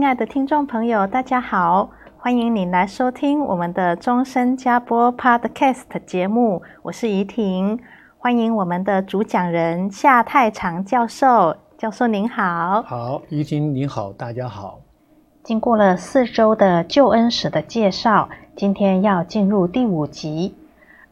[0.00, 7.78] 亲爱的听众朋友，大家好，欢迎你来收听我们的终身加播 Podcast 节目，我是怡婷，
[8.16, 12.80] 欢迎我们的主讲人夏太长教授，教授您好。
[12.80, 14.80] 好，怡婷您好，大家好。
[15.42, 20.54] 经过了四周的救恩史的介绍，今天要进入第五集，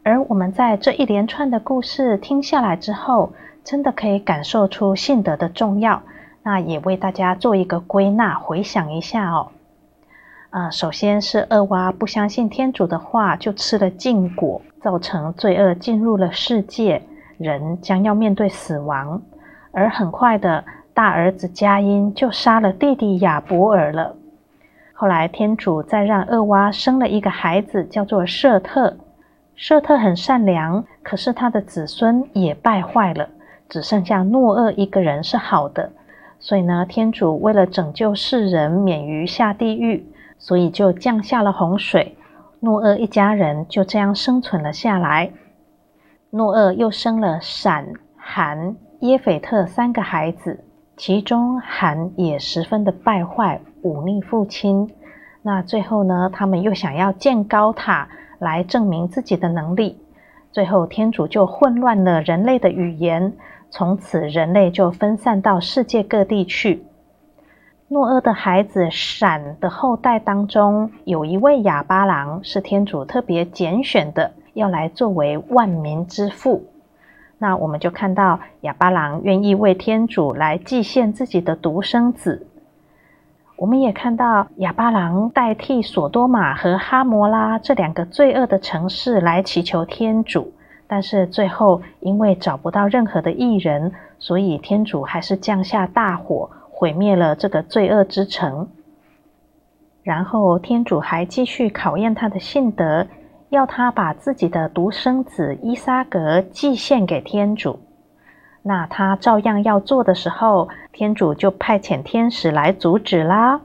[0.01, 6.01] 而我们在这一连串的故事听下来之后，真的可以感受出信德的重要。
[6.43, 9.49] 那也为大家做一个归纳，回想一下哦。
[10.49, 17.03] 啊，首先是厄娃不相信天主的话，就吃了禁果，造成罪恶进入了世界，
[17.37, 19.21] 人将要面对死亡。
[19.71, 24.15] 而很快的，大儿子佳音就杀了弟弟亚伯尔了。
[24.93, 28.97] 后来天主再让厄娃生了一个孩子，叫做设特。
[29.55, 33.29] 设特很善良，可是他的子孙也败坏了，
[33.69, 35.91] 只剩下诺厄一个人是好的。
[36.39, 40.05] 所以呢，天主为了拯救世人免于下地狱，
[40.37, 42.15] 所以就降下了洪水。
[42.61, 45.31] 诺厄一家人就这样生存了下来。
[46.29, 50.63] 诺厄又生了闪、含、耶斐特三个孩子，
[50.95, 54.89] 其中含也十分的败坏，忤逆父亲。
[55.41, 58.07] 那最后呢，他们又想要建高塔
[58.39, 59.97] 来证明自己的能力。
[60.51, 63.33] 最后，天主就混乱了人类的语言。
[63.71, 66.83] 从此，人类就分散到世界各地去。
[67.87, 76.65] 诺厄的孩子闪的后代当中，有一位哑巴郎，是天主特别拣选的，要来作为万民之父。
[77.37, 82.45] 那我们就看到哑巴郎愿意为天主来祭献自己的独生子。
[83.55, 90.53] 我们也看到哑巴郎代替索多玛和哈摩拉这两个罪恶的城市来祈求天主。
[90.91, 98.67] 但是最后，因为找不到任何的义人，所以天主还是降下大火，毁灭了这个罪恶之城。
[100.01, 103.05] 然后天主还继续考验他的信德，
[103.49, 107.79] 要他把自己的独生子依撒格祭献给天主。
[108.63, 113.61] 那他照样要做的时候，天主就派遣天使来阻止啦。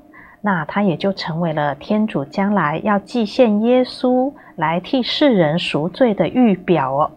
[0.46, 7.10] 那他也就成为了天主将来要祭献耶稣来替世人赎罪的预表哦。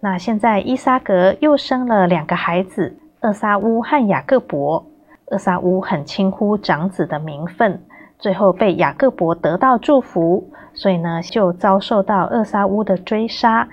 [0.00, 4.84] 那现在伊撒格又生了两个孩子，厄撒乌和雅各伯。
[5.26, 7.80] 厄撒乌很轻忽长子的名分，
[8.18, 13.68] 最后被雅各伯得到祝福，所以呢就遭受到厄撒乌的追杀。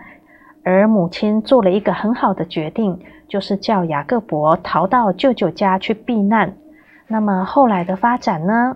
[0.63, 6.53] 而母亲做了一个很好的决定，就是叫雅各伯逃到舅舅家去避难。
[7.13, 8.75] 那么后来的发展呢？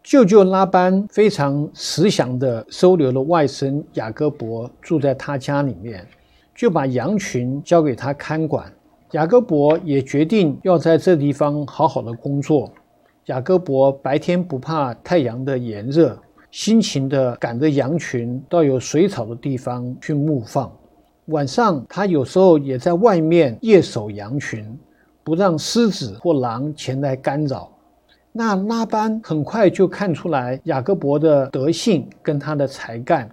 [0.00, 6.06] 舅舅拉班非常慈祥地收留了外甥雅各伯，住在他家里面，
[6.54, 8.72] 就把羊群交给他看管。
[9.10, 12.70] 雅各伯也决定要在这地方好好的工作。
[13.24, 16.16] 雅各伯白天不怕太阳的炎热，
[16.52, 20.70] 辛勤地赶着羊群到有水草的地方去牧放。
[21.24, 24.78] 晚上他有时候也在外面夜守羊群。
[25.26, 27.68] 不让狮子或狼前来干扰。
[28.30, 33.28] 那拉班很快就看出来雅各伯的德性跟他的才干，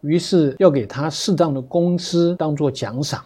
[0.00, 3.24] 于是要给他适当的工资当做奖赏。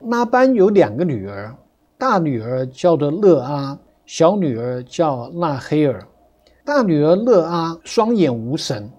[0.00, 1.54] 拉班有两个女儿，
[1.96, 6.04] 大女儿叫做勒阿，小女儿叫纳黑尔。
[6.64, 8.90] 大女儿勒阿双眼无神，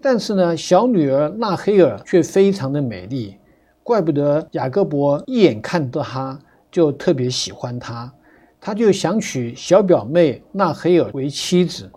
[0.00, 3.34] 但是呢，小女儿纳黑尔却非常的美丽，
[3.82, 6.38] 怪不得雅各伯一眼看到她。
[6.72, 8.12] 就特别喜欢她，
[8.58, 11.88] 他就想娶小表妹纳黑尔为妻子。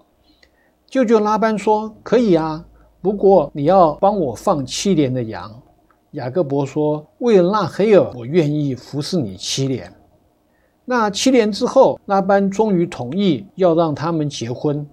[0.87, 2.63] 舅舅拉班说：“可以啊，
[3.01, 5.51] 不过你要帮我放七年的羊。”
[6.11, 9.91] 雅各伯说：“为了纳黑尔，我愿意服侍你七年。”
[10.85, 14.87] 那七年之后，拉班终于同意要让他们结婚。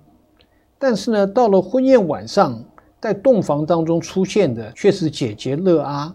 [0.78, 2.64] 但是呢，到了婚宴晚上，
[3.00, 6.14] 在洞房当中出现的却是姐姐勒阿。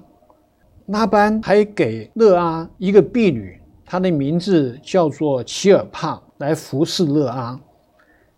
[0.88, 7.60] 拉班还给勒阿一个婢女，她的名字叫做齐尔帕，来服侍勒阿。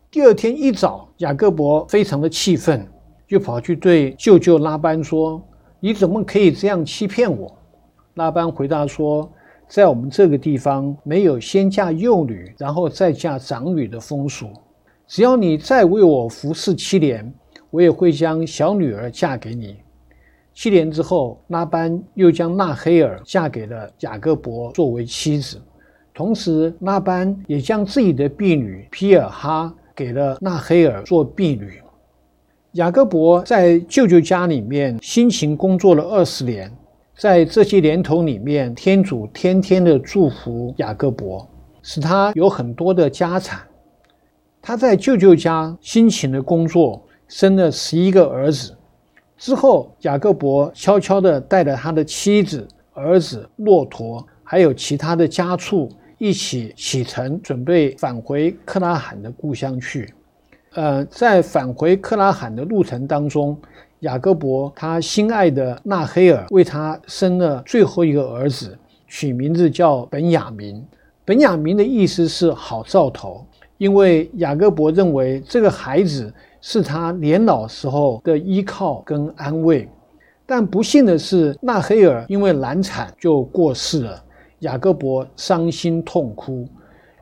[0.09, 2.87] 第二天一早，雅各伯非常的气愤，
[3.27, 5.39] 就跑去对舅舅拉班说
[5.79, 7.55] ：“你怎么可以这样欺骗我？”
[8.15, 9.31] 拉班回答说
[9.69, 14.47] ：“在我们这个地方，没有先嫁幼女，然后再嫁长女的风俗。
[15.05, 17.31] 只要你再为我服侍七年，
[17.69, 19.77] 我也会将小女儿嫁给你。”
[20.61, 25.57] 七年之后，拉班又将纳黑尔嫁给了雅各伯作为妻子，
[26.13, 29.73] 同时拉班也将自己的婢女皮尔哈。
[29.95, 31.81] 给了纳黑尔做婢女。
[32.73, 36.69] 雅各伯在舅舅家里面辛勤工作了二十年，
[37.15, 41.47] 在这些年头里面，天主天天的祝福雅各伯，
[41.81, 43.61] 使他有很多的家产。
[44.61, 48.75] 他在舅舅家辛勤的工作，生了十一个儿子。
[49.39, 55.89] 之后，雅各伯悄悄地带着他的妻子、儿子、骆驼，还有其他的家畜。
[56.17, 60.13] 一起启程，准备返回克拉罕的故乡去。
[60.73, 63.57] 呃，在返回克拉罕的路程当中，
[64.01, 68.77] 雅各伯他心爱的纳黑尔为他生了最后一个儿子，
[69.07, 70.85] 取名字叫本雅明。
[71.23, 73.45] 本雅明的意思是好兆头，
[73.77, 79.89] 因为雅各伯认为这个孩子是他年老时候的依靠跟安慰。
[80.45, 84.23] 但不幸的是，纳黑尔因为难产就过世了。
[84.59, 86.67] 雅各伯伤心痛哭，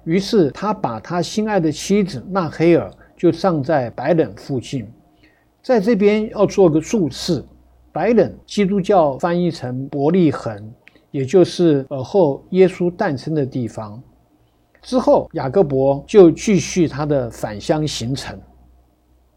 [0.05, 4.87] 于是他把他心爱的妻子纳黑尔就葬在白冷附近。
[5.61, 7.43] 在这边要做个注释，
[7.91, 10.73] 白冷基督教翻译成伯利恒，
[11.11, 14.01] 也就是尔后耶稣诞生的地方。
[14.81, 18.39] 之后，雅各伯就继续他的返乡行程。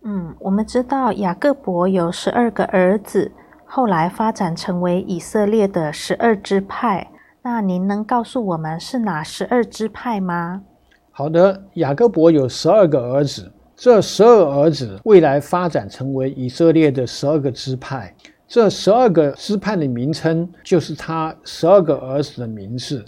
[0.03, 3.31] 嗯，我们知道雅各伯有十二个儿子，
[3.67, 7.11] 后来发展成为以色列的十二支派。
[7.43, 10.63] 那您能告诉我们是哪十二支派吗？
[11.11, 18.15] 好的，雅各伯有十二个儿子，这十二儿子未来发展成为以色列的十二个支派。
[18.49, 23.05] 这十二个支派的名称就是他十二个儿子的名字。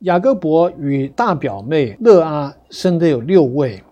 [0.00, 3.82] 雅各伯与大表妹勒阿生的有六位，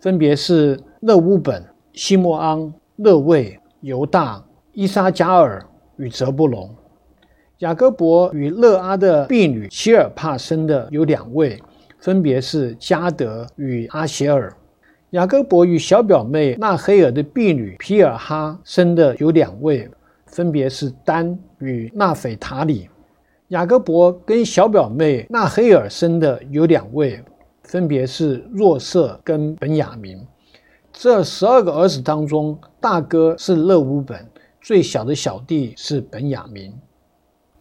[0.00, 5.64] 分别是勒乌本、西莫昂、勒卫、犹大、伊撒加尔
[5.96, 6.74] 与泽布隆。
[7.58, 11.60] 雅各伯与勒阿的婢女齐尔帕生的有两位，
[11.98, 14.52] 分别是加德与阿协尔。
[15.10, 19.88] 雅各伯与小表妹纳黑尔的婢女皮尔哈生的有两位，
[20.26, 22.88] 分别是丹与纳斐塔里。
[23.48, 27.22] 雅各伯跟小表妹纳黑尔生的有两位，
[27.62, 30.26] 分别是若瑟跟本雅明。
[31.00, 34.28] 这十二个儿子当中，大哥是勒乌本，
[34.60, 36.74] 最小的小弟是本雅明。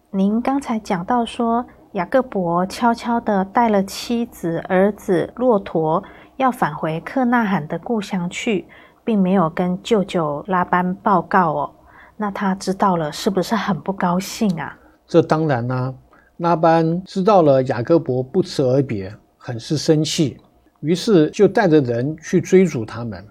[0.10, 6.04] 您刚才讲到说，雅各伯悄悄地带了妻子、儿子、骆驼，
[6.38, 8.68] 要返回克纳罕的故乡去，
[9.06, 11.72] 并没有跟舅舅拉班报告哦。
[12.16, 14.76] 那他知道了，是不是很不高兴啊？
[15.06, 15.94] 这当然啦、啊，
[16.38, 20.40] 拉班知道了雅各伯不辞而别，很是生气，
[20.80, 23.24] 于是就带着人去追逐他们，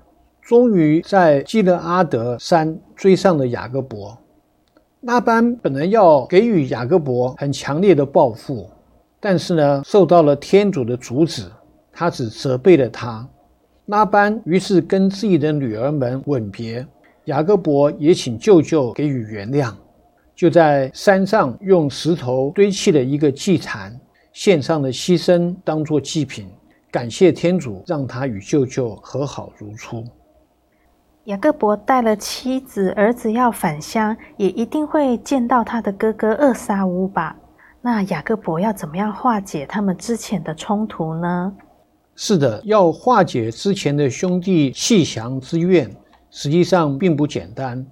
[0.43, 4.17] 终于在基勒阿德山追上了雅各伯。
[5.03, 8.69] 拉班本来要给予雅各伯很强烈的报复，
[9.21, 11.45] 但是呢，受到了天主的阻止，
[11.93, 13.29] 他只责备了他。
[13.87, 16.85] 拉班于是跟自己的女儿们吻别，
[17.26, 19.73] 雅各伯也请舅舅给予原谅，
[20.35, 23.97] 就在山上用石头堆砌了一个祭坛，
[24.33, 26.49] 献上了牺牲当做祭品，
[26.90, 30.05] 感谢天主让他与舅舅和好如初。
[31.25, 37.37] 雅各伯带了妻子、儿子要返乡，也一定会见到他的哥哥厄沙乌吧？
[37.83, 41.52] 那雅各伯要怎么样化解他们之前的冲突呢？
[42.14, 45.90] 是的，要化解之前的兄弟鬩降之怨，
[46.31, 47.85] 实际上并不简单。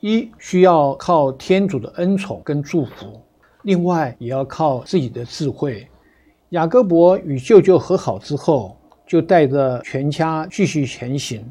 [0.00, 3.20] 一需要靠天主的恩宠跟祝福，
[3.62, 5.88] 另外也要靠自己的智慧。
[6.50, 8.74] 雅各伯与舅舅和好之后，
[9.06, 11.44] 就带着全家继续前行。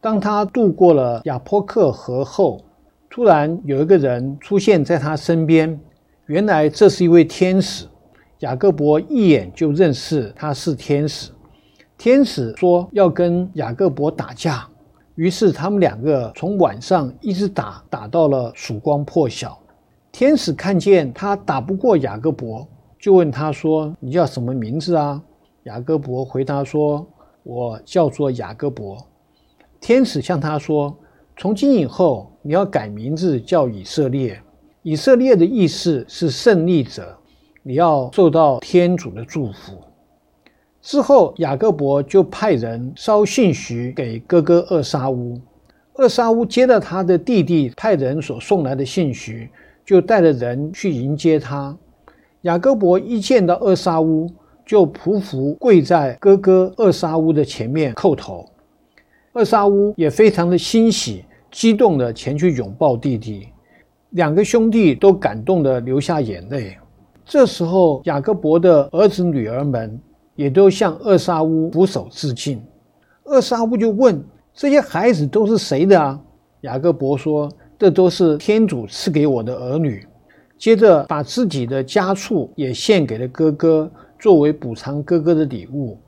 [0.00, 2.64] 当他渡过了雅坡克河后，
[3.10, 5.78] 突然有一个人出现在他身边。
[6.24, 7.86] 原来这是一位天使。
[8.38, 11.30] 雅各伯一眼就认识他是天使。
[11.98, 14.66] 天使说要跟雅各伯打架，
[15.16, 19.58] 于是他们两个从晚上一直打，打到了曙光破晓。
[20.10, 22.66] 天使看见他打不过雅各伯，
[23.00, 25.20] 就问他说：“你叫什么名字啊？”
[25.64, 27.06] 雅各伯回答说
[27.42, 28.98] ：“我叫做雅各伯。”
[29.80, 30.94] 天使向他说
[31.38, 34.38] ：“从今以后你要改名字叫以色列。
[34.82, 37.16] 以色列的意思是胜利者，
[37.62, 39.78] 你要受到天主的祝福。
[40.82, 45.40] 之后，雅各伯就派人捎信息给哥哥厄沙乌。
[45.94, 49.48] 厄沙乌接到他的弟弟派人所送来的信息，
[49.84, 51.76] 就带着人去迎接他。
[52.42, 54.26] 雅各伯一见到厄沙乌，
[54.64, 58.46] 就匍匐跪在哥哥厄沙乌的前面叩头。
[59.34, 63.48] 厄沙乌也非常的欣喜，激动地前去拥抱弟弟，
[64.10, 66.78] 两个兄弟都感动地流下眼泪。
[67.26, 70.00] 这时候，雅各伯的儿子女儿们
[70.34, 72.60] 也都向厄沙乌俯首致敬。
[73.24, 74.18] 厄沙乌就问
[74.54, 76.18] ：“这些孩子都是谁的啊？”
[76.62, 80.04] 雅各伯说：“这都是天主赐给我的儿女。”
[80.60, 85.98] 接着，把自己的家畜也献给了哥哥，作为补偿哥哥的礼物。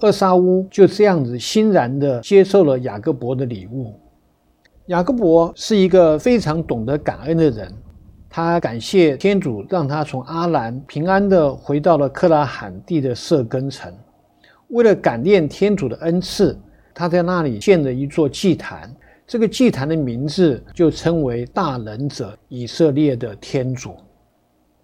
[0.00, 3.94] 厄沙乌就这样子欣然地接受了雅各伯的礼物。
[4.86, 7.70] 雅各伯是一个非常懂得感恩的人，
[8.30, 13.92] 他感谢天主让他从阿兰平安地回到了克拉罕地的色根城。
[14.68, 16.58] 为了感念天主的恩赐，
[16.94, 18.90] 他在那里建了一座祭坛。
[19.32, 23.96] 这个祭坛的名字就称为大能者以色列的天主。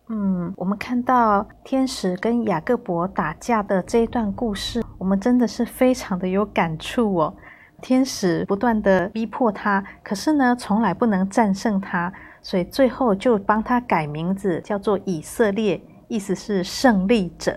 [0.09, 7.35] 嗯，我们看到天使跟雅各伯打架的这一段故事，我们真的是非常的有感触哦。
[7.83, 15.79] 天使不断的逼迫他，可是呢，从来不能战胜他，所以最后就帮他改名字，叫做以色列，
[16.09, 17.55] 意思是胜利者。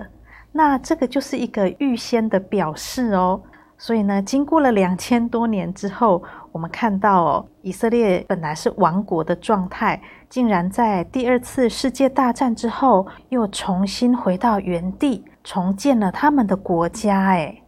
[0.51, 3.41] 那这个就是一个预先的表示哦。
[3.83, 6.21] 所以呢，经过了两千多年之后，
[6.51, 17.29] 我们看到哦，以色列本来是亡国的状态，竟然在第二次世界大战之后，又重新回到原地，重建了他们的国家。
[17.29, 17.59] 哎，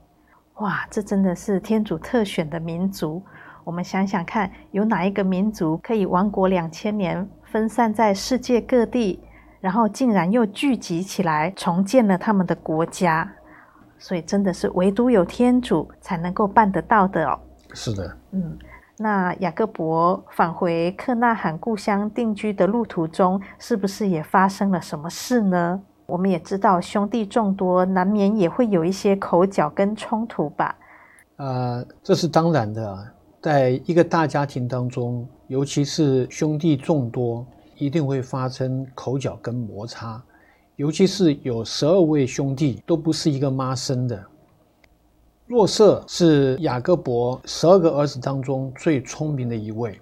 [0.58, 3.20] 哇，这真的是天主特选的民族。
[3.63, 9.20] 我们想想看，有哪一个民族可以亡国两千年，分散在世界各地，
[9.60, 13.27] 然后竟然又聚集起来，重建了他们的国家？
[14.03, 17.39] 所以真的是唯独有天主才能够办得到的哦。
[17.74, 18.57] 是的，嗯，
[18.98, 25.81] 那雅各伯返回克纳罕故乡定居的路途中，是不是也发生了什么事呢？
[26.05, 30.75] 我们也知道兄弟众多，难免也会有一些口角跟冲突吧。
[31.38, 33.07] 呃，这是当然的，
[33.41, 40.22] 在一个大家庭当中，尤其是兄弟众多，一定会发生口角跟摩擦。
[40.75, 44.24] 尤其是有十二位兄弟，都不是一个妈生的。
[45.46, 50.01] 若瑟是雅各伯十二个儿子当中最聪明的一位，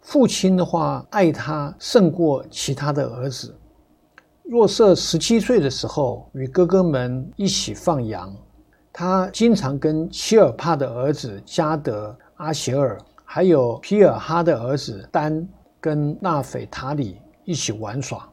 [0.00, 3.54] 父亲的话爱他胜过其他的儿子。
[4.42, 8.34] 若瑟十七岁的时候，与哥哥们一起放羊，
[8.90, 15.46] 他经常跟齐尔帕的儿子加德、阿协尔，还有皮尔哈的儿子丹
[15.78, 18.26] 跟纳斐塔里一起玩耍。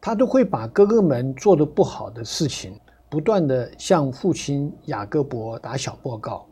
[0.00, 2.72] 他都会把哥哥们做的不好的事情，
[3.08, 6.46] 不断地向父亲雅各伯打小报告。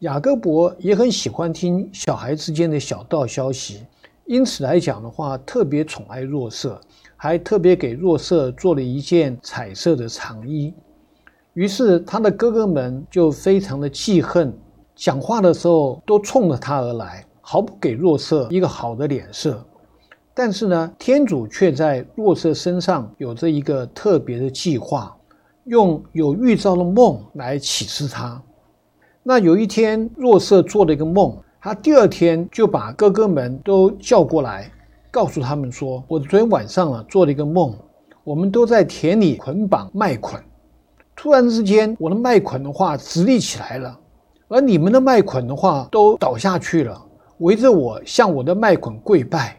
[0.00, 3.84] 雅各伯也很喜欢听小孩之间的小道消息，
[4.26, 6.80] 因此来讲的话，特别宠爱若瑟，
[7.16, 10.72] 还特别给若瑟做了一件彩色的长衣。
[11.54, 14.56] 于是他的哥哥们就非常的记恨，
[14.94, 19.64] 讲话的时候都冲着他而来，毫不给若瑟一个好的脸色。
[20.36, 25.16] 但是呢，天主却在若瑟身上有着一个特别的计划，
[25.66, 28.42] 用有预兆的梦来启示他。
[29.22, 34.68] 那有一天，若瑟做了一个梦，他第二天就把哥哥们都叫过来，
[35.08, 37.72] 告诉他们说：“我昨天晚上啊做了一个梦，
[38.24, 40.42] 我们都在田里捆绑麦捆，
[41.14, 43.96] 突然之间，我的麦捆的话直立起来了，
[44.48, 47.00] 而你们的麦捆的话都倒下去了，
[47.38, 49.56] 围着我向我的麦捆跪拜。”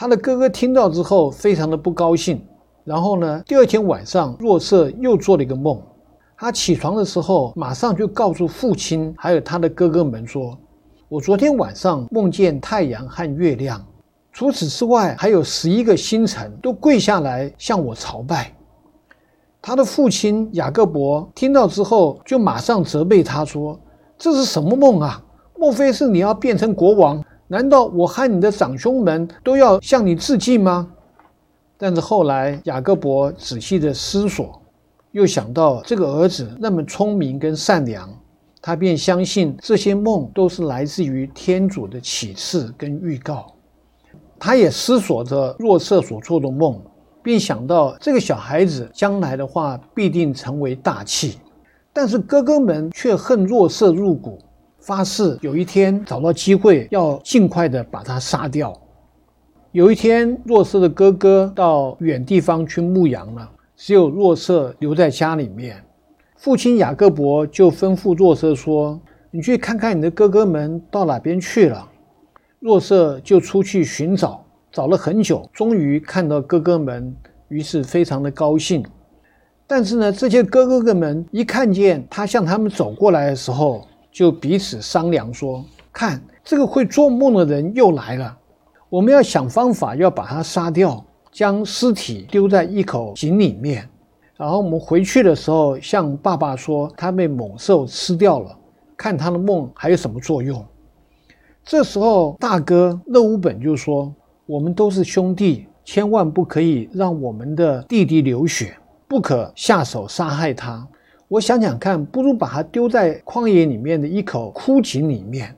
[0.00, 2.42] 他的哥哥听到之后，非常的不高兴。
[2.84, 5.78] 然后呢，第二天晚上，若瑟又做了一个梦。
[6.38, 10.56] 他起床的时候，马上就告诉父亲还有他的哥哥们说
[11.10, 13.84] ：“我昨天晚上梦见太阳和月亮，
[14.32, 18.50] 除此之外，还有十一个星辰都跪下来向我朝拜。”
[19.60, 23.78] 他的父亲雅各伯听到之后，就马上责备他说
[24.16, 25.22] ：“这是什么梦啊？
[25.58, 30.88] 莫非是你要变成国王？”难道我和你的长兄们都要向你致敬吗？
[31.76, 34.62] 但是后来雅各伯仔细的思索，
[35.10, 38.08] 又想到这个儿子那么聪明跟善良，
[38.62, 43.52] 他便相信这些梦都是来自于天主的启示跟预告。
[44.38, 46.80] 他也思索着若瑟所做的梦，
[47.20, 51.40] 并想到这个小孩子将来的话必定成为大器。
[51.92, 54.38] 但是哥哥们却恨若瑟入骨。
[54.80, 58.74] 发誓有一天找到机会要尽快的把他杀掉。
[59.72, 65.80] 有一天，若瑟的哥哥到远地方去牧羊了，只有若瑟留在家里面。
[66.36, 68.98] 父亲雅各伯就吩咐若瑟说
[69.30, 71.86] ：“你去看看你的哥哥们到哪边去了。”
[72.58, 77.14] 若瑟就出去寻找，找了很久，终于看到哥哥们，
[77.48, 78.84] 于是非常的高兴。
[79.66, 88.36] 但是呢，这些哥哥们一看见他向他们走过来的时候，就彼此商量说：“看，这个会做梦的人又来了，
[88.88, 93.88] 我们要想方法要把他杀掉，将尸体丢在一口井里面，
[94.36, 98.56] 然后我们回去的时候向爸爸说他被猛兽吃掉了，
[98.96, 100.64] 看他的梦还有什么作用。”
[101.64, 104.12] 这时候，大哥勒乌本就说
[104.46, 108.76] ：“我们都是兄弟，千万不可以让我们的弟弟流血。”
[109.06, 110.86] 不可下手杀害他。
[111.30, 115.54] 我想想看，不如把它丢在旷野里面的一口枯井里面。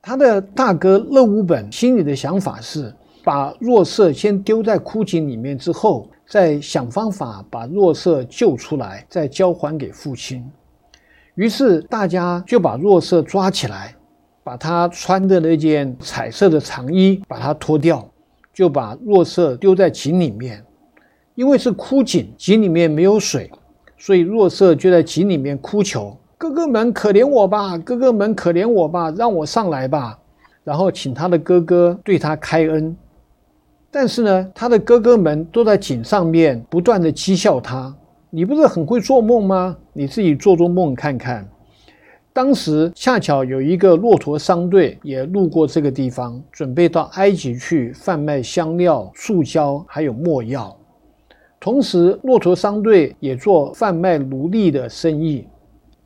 [0.00, 2.90] 他的大哥勒乌本心里的想法是，
[3.22, 10.50] 把若瑟先丢在枯井里面之后，再想方法把若瑟救出来，再交还给父亲。
[11.34, 13.94] 于是大家就把若瑟抓起来，
[14.42, 18.10] 把他穿的那件彩色的长衣把它脱掉，
[18.54, 20.64] 就把若瑟丢在井里面。
[21.34, 23.50] 因为是枯井，井里面没有水，
[24.04, 27.78] 所以若瑟就在井里面哭求：“哥哥们，可怜我吧！
[27.78, 29.10] 哥哥们，可怜我吧！
[29.16, 30.18] 让我上来吧！”
[30.62, 32.94] 然后请他的哥哥对他开恩。
[33.90, 37.96] 但是呢，他的哥哥们都在井上面不断地讥笑他
[38.28, 39.74] ：“你不是很会做梦吗？
[39.94, 41.48] 你自己做做梦看看。”
[42.30, 50.76] 当时恰巧有一个骆驼商队也路过这个地方，准备到埃及去贩卖香料、树胶还有墨药。
[51.64, 55.48] 同时，骆驼商队也做贩卖奴隶的生意。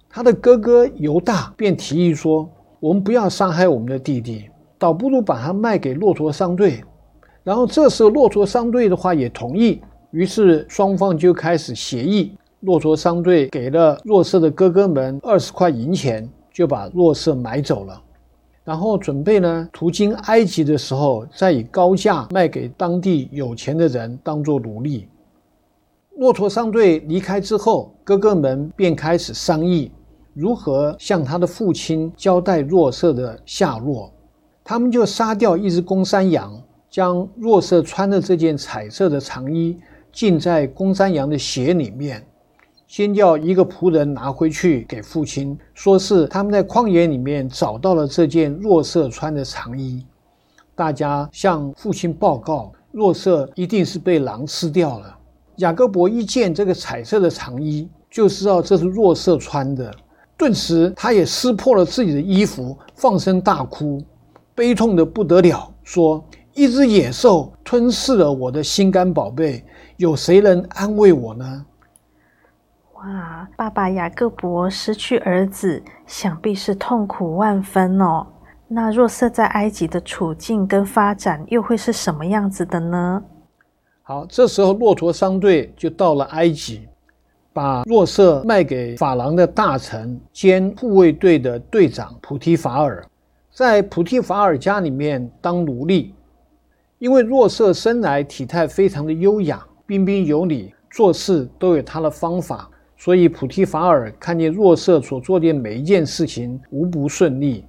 [0.08, 2.48] 他的哥哥犹大便提议说
[2.78, 4.48] ：“我们不要杀害我们的弟弟，
[4.78, 6.80] 倒不如把他卖给骆驼商队。”
[7.42, 9.80] 然后这时候，骆驼商队的话也同意，
[10.12, 12.36] 于是双方就开始协议。
[12.60, 18.00] 骆驼商队给了若瑟的哥哥们二十块银钱，就把若瑟买走了。
[18.62, 25.08] 然后准备呢，途经埃及的时候，再以高价卖给当地有钱的人当做奴隶。
[26.18, 29.92] 骆驼商队离开之后，哥哥们便开始商议
[30.34, 34.12] 如何向他的父亲交代若瑟的下落。
[34.64, 39.78] 他们就杀掉一只公山羊，将若瑟穿的这件彩色的长衣
[40.10, 42.26] 浸在公山羊的血里面，
[42.88, 50.04] 先叫一个仆人拿回去给父亲，说是他们在旷野里面找到了这件若瑟穿的长衣。
[50.74, 55.14] 大家向父亲报告，若瑟一定是被狼吃掉了。
[55.58, 59.92] 雅各伯一见这个彩色的长衣，就知道这是若瑟穿的，
[60.36, 64.00] 顿时他也撕破了自己的衣服，放声大哭，
[64.54, 69.64] 悲痛的不得了，说：“一只野兽吞噬了我的心肝宝贝，
[69.96, 71.66] 有谁能安慰我呢？”
[72.94, 78.26] 哇，爸爸雅各伯失去儿子，想必是痛苦万分哦。
[78.68, 83.22] 那若瑟在埃及的处境跟发展又会是什么样子的呢？
[84.08, 86.88] 好，这时候骆驼商队就到了埃及，
[87.52, 93.06] 把若瑟卖给法郎的大臣兼护卫队的队长普提法尔，
[93.52, 96.14] 在普提法尔家里面当奴隶。
[96.98, 102.66] 因为若瑟生来体态非常的优雅，彬彬有礼，做事都有他的方法，
[102.96, 107.62] 所以普提法尔看见若瑟所做的每一件事情无不顺利，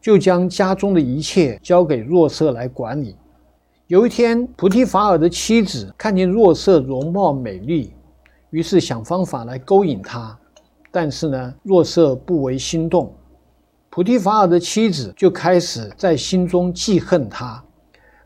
[0.00, 3.16] 就将家中的一切交给若瑟来管理。
[3.90, 7.92] 有一天，菩提法尔的妻子看见若瑟容貌美丽，
[8.50, 10.38] 于是想方法来勾引他。
[10.92, 13.12] 但是呢，若瑟不为心动。
[13.88, 17.60] 菩提法尔的妻子就开始在心中记恨他。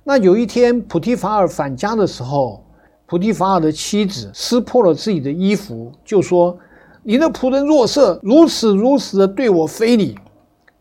[0.02, 2.62] 那有一天，菩提法尔返家的时候，
[3.06, 6.54] 菩提法尔的妻子撕破了自己的衣服，就说
[7.02, 10.18] ：“你的仆人若瑟如此如此的对我非礼。”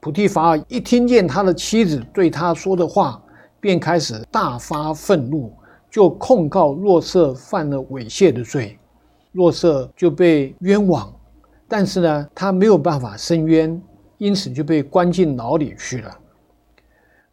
[0.01, 3.23] 菩提法尔一听见他的妻子对他说的话，
[3.63, 5.49] 便开始大发愤怒，
[5.89, 8.77] 就控告若瑟犯了猥亵的罪，
[9.31, 11.09] 若瑟就被冤枉，
[11.65, 13.81] 但是呢，他没有办法伸冤，
[14.17, 16.13] 因此就被关进牢里去了。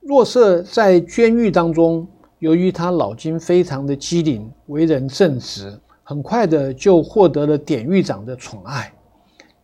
[0.03, 2.07] 若瑟在监狱当中，
[2.39, 8.93] 由于他脑筋非常的机灵，为人正直，很快的就获得了典狱长的宠爱。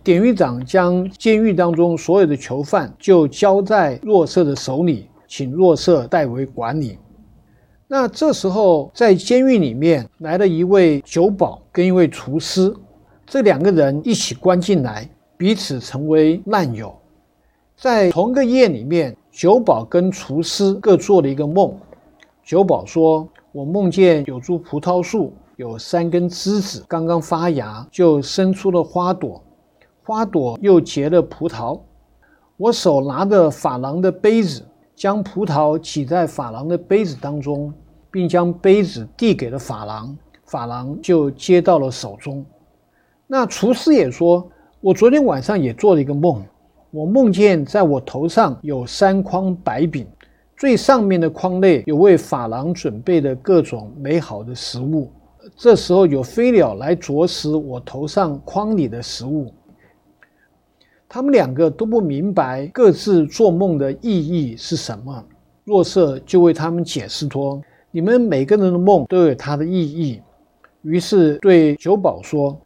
[0.03, 5.09] 典狱长将监狱当中所有的囚犯就交在若瑟的手里。
[5.27, 6.99] 请若瑟代为管理。
[7.89, 12.75] 那这时候，在监狱里面来了一位酒保跟一位厨师，
[13.27, 16.93] 这两个人一起关进来，彼此成为难友。
[17.77, 21.77] 在同个夜里面，酒保跟厨师各做了一个梦。
[22.43, 29.43] 酒保说：“我梦见有株葡萄树，有三根枝子，刚刚发芽，就生出了花朵，
[30.03, 31.79] 花朵又结了葡萄。
[32.57, 34.65] 我手拿着珐琅的杯子，
[34.97, 37.73] 将葡萄挤在珐琅的杯子当中，
[38.11, 40.17] 并将杯子递给了珐琅，
[40.49, 42.45] 珐琅就接到了手中。”
[43.29, 44.51] 那厨师也说。
[44.79, 46.41] 我昨天晚上也做了一个梦，
[46.93, 50.07] 我梦见在我头上有三筐白饼，
[50.57, 55.11] 最上面的筐内有为珐琅准备的各种美好的食物。
[55.57, 59.53] 这时候有飞鸟来啄食我头上筐里的食物。
[61.09, 65.25] 他们两个都不明白各自做梦的意义是什么。
[65.65, 70.21] 若瑟就为他们解释说：“你们每个人的梦都有它的意义。”
[70.83, 72.61] 于是对酒保说。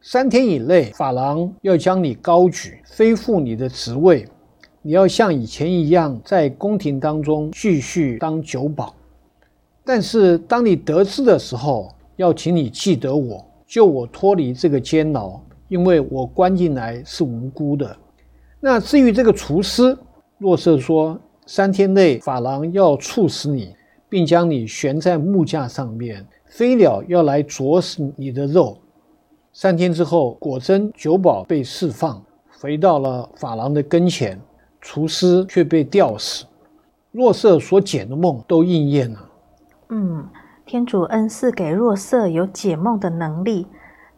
[0.00, 4.26] 三天以内，法郎要将你高举，恢复你的职位。
[4.80, 8.94] 你要像以前一样，在宫廷当中继续当酒保。
[9.84, 15.38] 但是，当你得志的时候，要请你记得我，救我脱离这个监牢，
[15.68, 17.96] 因为我关进来是无辜的。
[18.60, 19.96] 那至于这个厨师，
[20.38, 23.74] 若瑟说，三天内法郎要处死你，
[24.08, 28.78] 并将你悬在木架上面，飞鸟要来啄食你的肉。
[29.52, 32.22] 三天之后，果真酒保被释放，
[32.60, 34.40] 回到了法郎的跟前，
[34.80, 36.44] 厨师却被吊死。
[37.10, 39.30] 若瑟所解的梦都应验了。
[39.88, 40.28] 嗯，
[40.66, 43.66] 天主恩赐给若瑟有解梦的能力，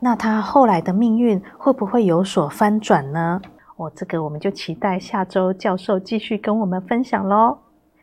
[0.03, 3.41] 那他后来的命运会不会有所翻转呢？
[3.77, 7.59] 哦，这个我们就期待下周教授继续跟我们分享喽。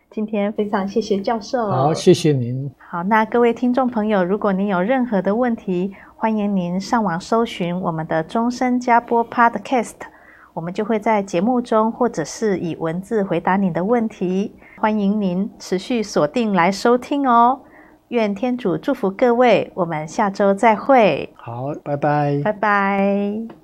[0.09, 1.69] 今天非常谢谢教授。
[1.69, 2.71] 好，谢谢您。
[2.77, 9.95] 好，那各位听众朋友，如果您有任何的问题，欢迎您上网搜寻我们的终身加播 Podcast，
[10.53, 14.55] 我们就会在节目中或者是以文字回答您的问题。
[14.77, 17.59] 欢迎您持续锁定来收听哦。
[18.09, 21.29] 愿天主祝福各位，我们下周再会。
[21.35, 22.41] 好，拜拜。
[22.43, 23.56] 拜拜。